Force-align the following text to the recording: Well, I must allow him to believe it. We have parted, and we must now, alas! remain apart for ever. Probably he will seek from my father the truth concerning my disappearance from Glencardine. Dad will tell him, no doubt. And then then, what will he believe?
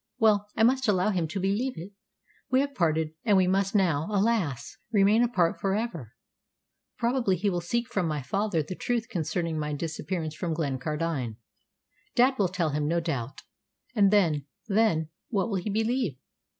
Well, 0.17 0.47
I 0.55 0.63
must 0.63 0.87
allow 0.87 1.11
him 1.11 1.27
to 1.27 1.39
believe 1.39 1.77
it. 1.77 1.91
We 2.49 2.61
have 2.61 2.73
parted, 2.73 3.13
and 3.23 3.37
we 3.37 3.45
must 3.45 3.75
now, 3.75 4.07
alas! 4.09 4.77
remain 4.91 5.21
apart 5.21 5.59
for 5.61 5.75
ever. 5.75 6.13
Probably 6.97 7.35
he 7.35 7.51
will 7.51 7.61
seek 7.61 7.87
from 7.87 8.07
my 8.07 8.23
father 8.23 8.63
the 8.63 8.73
truth 8.73 9.09
concerning 9.09 9.59
my 9.59 9.73
disappearance 9.73 10.33
from 10.33 10.55
Glencardine. 10.55 11.35
Dad 12.15 12.33
will 12.39 12.47
tell 12.47 12.69
him, 12.71 12.87
no 12.87 12.99
doubt. 12.99 13.41
And 13.93 14.09
then 14.09 14.47
then, 14.67 15.09
what 15.29 15.49
will 15.49 15.57
he 15.57 15.69
believe? 15.69 16.17